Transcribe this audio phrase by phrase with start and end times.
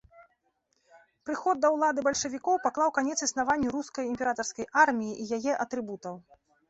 [1.29, 6.15] Прыход да ўлады бальшавікоў паклаў канец існаванню рускай імператарскай арміі і яе атрыбутаў.